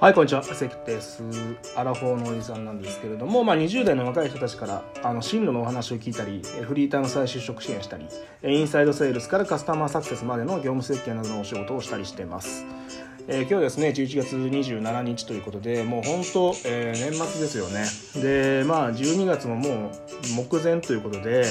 [0.00, 0.42] はい、こんにちは。
[0.42, 1.22] 関です。
[1.76, 8.06] アラフォーのおじさんなんですけれども、まあ、20代の若い人たちからあの進路のお話を聞いたり、フリーターの再就職支援したり、
[8.42, 12.64] インサイドセールスからカスタマーサクセスまでの業務設計などのお仕事をしたりしています。
[13.28, 17.84] えー、今日ですね、11月27日ということで、もう本当、えー、年末ですよね。
[18.22, 19.90] で、まあ、12月ももう
[20.34, 21.44] 目前ということで、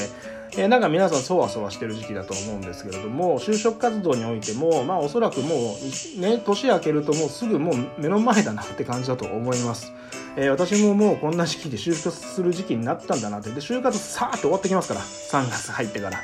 [0.59, 5.77] え、なんか皆さんそわそわしてる時期だと思うんですけれども就職活動においてもまあおそらくも
[6.17, 9.93] うね年明けるともうすぐもう目の前だなって感じだと思います、
[10.35, 13.49] えー、私ももうこんな時期で就職する時期になったんだなって。
[13.51, 16.19] で就活さーっと終わってきますから3月入ってから。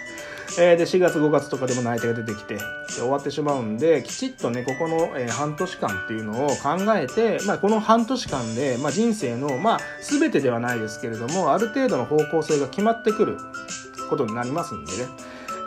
[0.57, 2.57] え、で4月5月とかでも内定が出てきて
[2.87, 13.37] 終わってしまうんできちっとねここの、え、半年間っていうのを考えて、まあ、この半年間で、まあ、人生の、まあ、全てではないですけれどもある程度の方向性が決まってくる。
[14.09, 15.07] ことになりますんでね。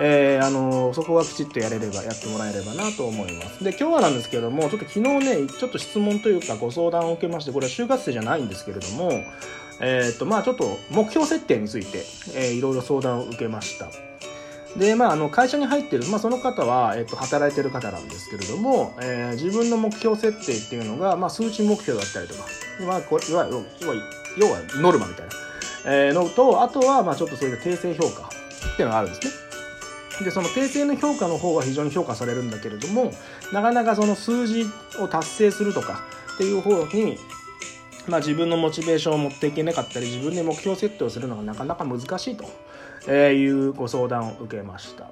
[0.01, 3.65] えー、あのー、そこはきちっとやれれば、やってもらえればなと思います。
[3.65, 9.11] で、今日はなんですけども、ちょっと昨日ね、ちょっと質問というかご相談を受けまして、これは就活生じゃないんですけれども、
[9.81, 13.89] えー、っと、まあちょっと目標設定について、えー、いろいろ相談を受けました。
[14.77, 22.45] で、まあ、あの会社に入ってる、まあ、その方は、えっと、働いてる方なんですけれども、えー、自分の目標設定っていうのが、まあ、数値目標だったりとか、
[22.87, 23.65] まあ、これいわゆる
[24.37, 25.33] 要はノルマみたいな
[25.85, 30.25] えー、のと、あとは、まあちょっとそういう訂正評価っていうのがあるんですね。
[30.25, 33.13] で、その訂正の評価の方は非常に評価されるんだけれども、
[33.53, 34.65] なかなかその数字
[35.01, 36.01] を達成するとか
[36.35, 37.19] っていう方に、
[38.09, 45.07] まあ自分のモチベーションを持っていけなかったり、自分で目標設定をするのがなかなか難しいというご相談を受けました。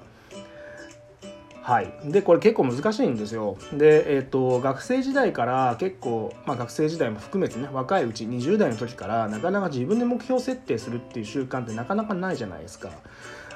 [1.67, 3.57] はい、でこれ結構難しいんですよ。
[3.73, 12.89] で、えーと、学生時代から結構、まあ、学生時代も含めてね若いうち20代の時からなかなか自分で目標設定するっていう習慣ってなかなかないじゃないですか。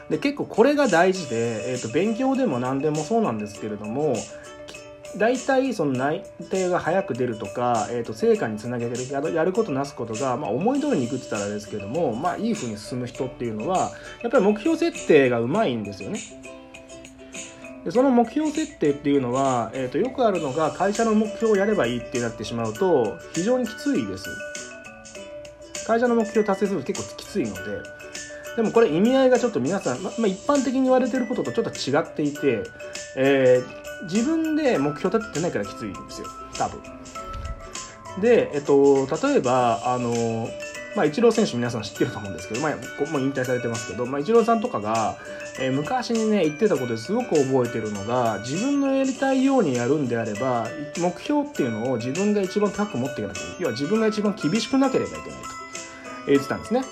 [0.09, 4.13] で結構これが大事で、えーと、勉強でも何でもそうなんですけれども
[5.15, 16.19] 大体その内定が早く出るとか、えー、と成果につなげてるやるやることなすことが、まあ、思い通りにいくって言ったらですけども、まあ、いい風に進む人っていうのはやっぱり目標設定がうまいんですよね。
[17.83, 24.29] でその目標設定っていうのは、えー、とよくあるのが会社の目標をやればいいってなってしまうと非常にきついです。
[25.85, 27.61] 会社の目標を達成すると結構きついので
[28.55, 32.63] でもこれ意味合いがちょっと皆さん、ままあ、一般的に言われてることとちょっと違っていて、
[33.15, 36.27] えー、自分で目標立ててないからきついんですよ
[36.57, 36.81] 多分。
[38.21, 40.13] で、えっと、例えばあの
[40.95, 45.17] まあ、イチロー選手皆さん知ってると思うんですけど、まあ、もう引退されてますけど、まあ、イチローさんとかが、
[45.59, 53.61] えー、昔にね、言ってたことですごく覚えてるのが、自分のやりたいようにやるんであれば、目標っていうのを自分が一番高く持っていかなきゃいけない。
[53.61, 55.47] 要は自分が一番厳しくなければいけないと、
[56.27, 56.83] 言ってたんですね。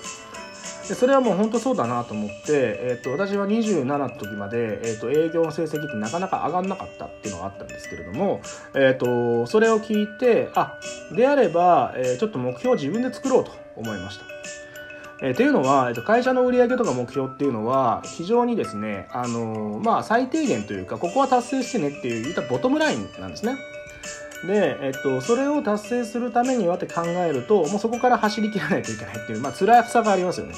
[0.90, 8.40] でそれはもう本当そうだなと思って、えーと、私は27の時まで、えーと、営業の成績ってなかなか上がんなかったっていうのがあったんですけれども、
[8.74, 10.80] えーと、それを聞いてあ
[11.14, 14.24] であれば、えー、ちょっと目標を自分で作ろうと思いました。
[15.22, 23.56] えー、というのは、えー、と会社の売上とか目標っていうのは非常にですね、あのー、まあ、最低限というかここは達成してねっていういったボトムラインなんですね。
[24.46, 30.54] で、えっと、それを達成するためにはって考えると、もうそこから走りきらないといけないっていう、まあ、辛さがありますよね。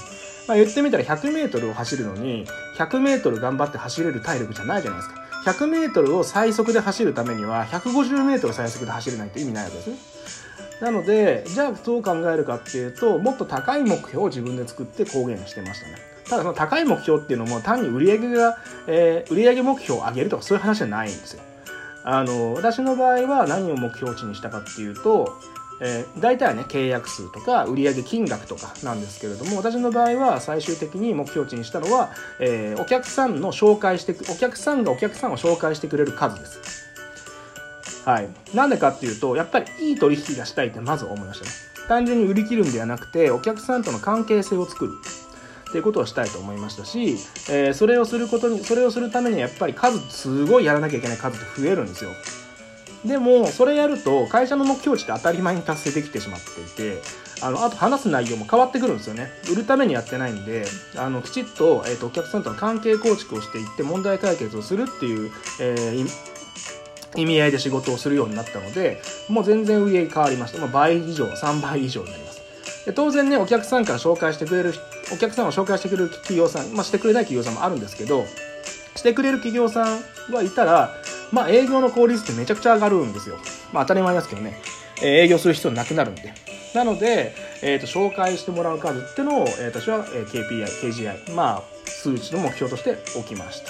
[0.47, 2.47] まあ、言ってみたら100メートルを走るのに、
[2.79, 5.23] 100メートル頑張って走れる体力じゃないじゃないですか。
[5.45, 9.97] 100メートルを最速で走るためには、150メートル最速で走れないと意味ないわけですね。
[10.83, 15.95] なので、じゃあどう考えるかっていうと、もっと高い目標を自分で作って公言してましたね。
[16.29, 21.43] ただその高い目標っていうのも単に売上が、えー、売上目標を上げるとかそういう話じゃないんですよ。
[22.03, 25.39] あの、私の場合は何を目標値にしたかっていうと、
[25.81, 32.11] えー、大体はね、契約数とか売上金額とかなんですけれども、私の場合は最終的に目標値にしたのは、
[32.41, 36.92] えー、お客さんの紹介してく、お客さんがお客さんを紹介してくれる数です。
[38.05, 38.29] はい。
[38.55, 41.51] なんでかっていうと、やっぱりいい取引がしたいってまず思いましたね。
[41.89, 44.93] 単純に売り切るんではなくて、お客さんとの関係性を作る。
[45.69, 47.17] っていうことをしたいと思いましたし、
[47.51, 52.11] えー、それをすることに、それをするためにやっぱり数、すごいやらなきゃいけない数って増えるんですよ。
[53.07, 57.01] でも、それやると、会社の目標値って当たり前に達成できてしまっていて、
[57.41, 59.31] あの、あと話す内容も変わってくるんですよね。
[59.51, 60.65] 売るためにやってないんで、
[60.97, 66.07] あの、きちっと、えっ、ー、と、お客さんとの関係構築をしていって問題解決をするっていう、えー、
[67.17, 70.59] 意味合いで仕事をするようになったので、もう全然上変わりました。
[70.59, 72.43] もう倍以上、3倍以上になります。
[72.87, 74.75] で当然ね、お客さんから紹介してくれる、
[75.13, 78.25] お客さんを紹介してくれる企業さん、まあ、してくれない企業さんもあるんですけど、
[78.97, 80.01] してくれる企業さん
[80.33, 80.91] はいたら、
[81.31, 83.37] まあ、営業の効率ってめちゃくちゃ上がるんですよ。
[83.73, 84.61] まあ、当たり前ですけどね。
[85.03, 86.35] えー、営業する必要なくなるんで。
[86.75, 93.63] なので、えっ、ー、と、紹介してもらう数ってのを、えー、私は、KPI、KGI、まあ、数値の目標として置きまし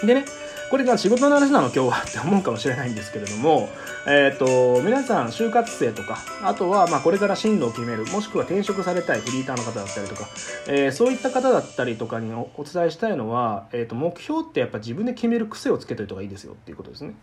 [0.00, 0.06] た。
[0.06, 0.24] でね、
[0.72, 3.68] これが仕事の話なの今日はって思うかもしれないんですけれども、
[4.06, 10.30] えっ、ー、と、皆さん就活生とか、あとはまこれから進路を決める、もしくは転職されたいフリーターの方だったりとか、
[10.68, 17.16] えー、そういった方だったりとかにお伝えしたいのは、えっ、ー、と、目標ってやっぱ自分で決める癖をつけておいた方がいいですよっていうことですね。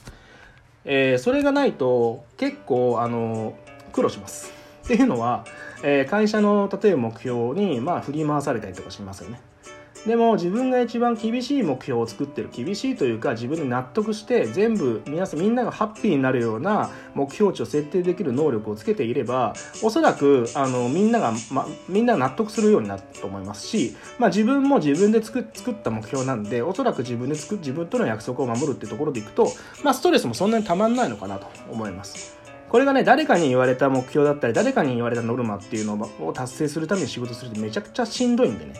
[0.86, 3.58] えそれがないと結構、あの、
[3.94, 4.54] 苦労します。
[4.84, 5.44] っていうのは、
[5.82, 9.42] え会社の例えば目標にまあ振り回されたりとかしますよね。
[10.06, 19.54] でも自分が一番厳しい目標を作ってる厳しいというか自分で納得して全部皆さんみんながハッピーになるような目標値を設定できる能力をつけていれば
[19.84, 29.52] おそらくあのみんなが、ま、みんな納得するようになると思いますし、まあ、自分も自分で作作った目標なんでおそらく自分で作自分との約束を守るってところでいくと、
[29.84, 32.40] まあ、ストレスもそんなにたまんないのかなと思います。
[32.70, 38.74] これがね、誰かに言われた目標だったり、誰かに言われたノルマっていうのを達成するために仕事するってめちゃくちゃしんどいんでね。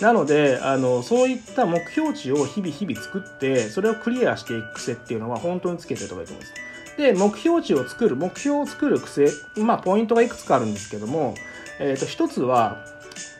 [0.00, 6.70] なのであのそういった目標値を日々日々作ってそれをクリアしていく癖っていうのは本当につけておいた方がいいと思います。
[6.96, 11.34] で目標値を作る目標を作る癖まあポイントがいくつかあるんですけども、
[11.78, 12.84] えー、と1つは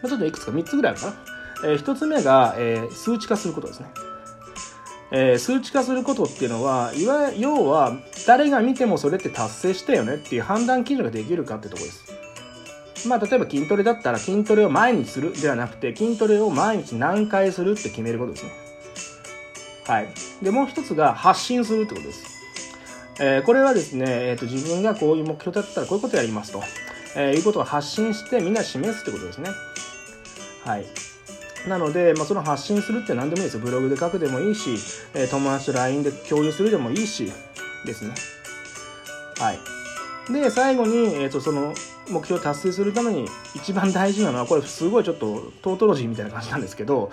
[0.07, 1.15] ちょっといくつか3つぐらいあるかな、
[1.65, 3.89] えー、1つ目が、えー、数値化することですね。
[5.13, 7.99] えー、数値化することっていうのはいわ要は
[8.29, 12.20] 誰が見てもそれって達成したよねっていう判断基準ができるかってとこです。
[13.07, 18.51] まあ、例えば筋トレだったら筋トレを毎日するではなくて筋トレを毎日何回するって決めることですね。
[19.87, 20.09] はい。
[20.43, 22.41] で、もう一つが発信するってことです。
[23.21, 26.63] えー、これはですね、えーと、自分がこういう目標だったらこういうことやりますと、
[27.17, 29.51] えー、いうことを発信してみんな示すってことですね。
[30.65, 30.87] はい。
[31.69, 33.61] なので、まあ、その発信するって何でもいいですよ。
[33.61, 34.77] ブログで書くでもいいし、
[35.15, 37.31] えー、友達と LINE で共有するでもいいし、
[37.85, 38.15] ですね。
[39.39, 39.80] はい。
[40.29, 41.75] で、最後に、えっ、ー、と、その、
[42.11, 47.11] 目標を達成するために一番大事なのはこれすごいちょっとトートロジーみたいな感じなんですけど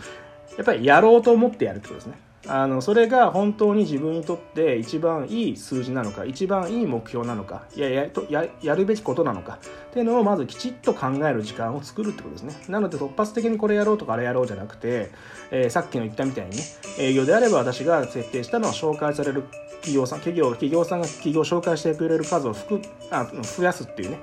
[0.58, 2.18] やっぱりやろうと思ってやるってことですね。
[2.50, 9.60] あのそれが本当に自分にとって一番いい数字なのか一番いい目標なのかいややとややるべきことなのか
[9.90, 12.56] っていうのをまずきちっと考える時間を作るってことですね。
[12.70, 15.12] なので突発的にこれやろうとかあれやろうじゃなくて、
[15.52, 16.64] えー、さっきの言ったみたいにね
[17.00, 19.44] 営業であれば私が設定したのは紹介される
[19.82, 24.20] 企業さん企業企業さんが企業を紹介してくれる数をふくあ増やすっていうね、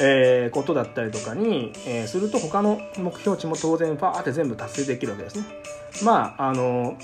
[0.00, 5.44] えー、ことだったりとかに、えー、すると他の目標値も当然パーって全部達成できるわけですね。
[6.04, 6.96] まああの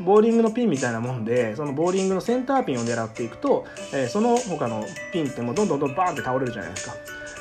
[0.00, 6.94] ボーリングのピンみたいなもんでそのボーリングのセンターピンを狙っていくと、えー、その他のピンってもうどんどんどんバーンって倒れるじゃないですか。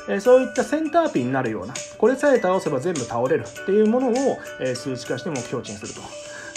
[0.10, 6.02] えー、そういったセンターピンになるようなこれさえ倒せば全部倒れるっていうものを、えー、数値化して目標値にすると。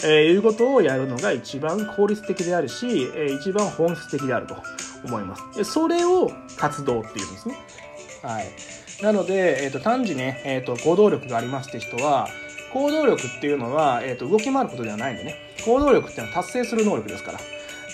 [0.04, 4.56] えー、いうことをやるのが一番効率的であるし、えー、一番本質的であると
[5.04, 5.64] 思います。
[5.64, 7.56] それを活動っていうんですね。
[8.22, 8.46] はい。
[9.02, 12.28] なので、えっ、ー、と、単時ね、えっ、と、行動力がありますって人は、
[12.72, 15.36] 行動力っていうのは、えっ、と、動き回ることではないんでね。
[15.64, 17.38] 行動力っていうのは達成する能力ですから。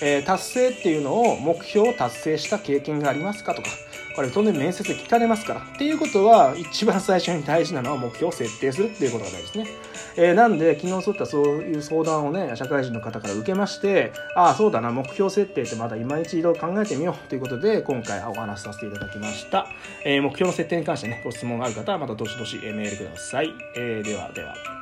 [0.00, 3.69] え達成っていうのを目標を達成した経験がありますかとか、
[4.15, 5.61] これ当然面接で聞かれますから。
[5.61, 9.67] っていうことは、一番最初に大事なのは目標を設定するっていうことが大事ですね。
[10.17, 19.67] えー、なんで、昨日そういったそういう相談をね、社会人の方から受けまして、ああ、そうだな、目標設定ってまだ今一度考えてみようということで、今回お話しさせていただきました。
[20.05, 23.53] えー、目標の設定に関してね、ご質問がある方はまたどしどしメールください。
[23.76, 24.78] えー、では、では。